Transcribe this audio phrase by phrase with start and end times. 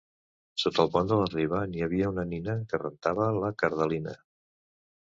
[0.61, 4.19] Sota el pont de la Riba n'hi havia una nina que rentava la «cardelina».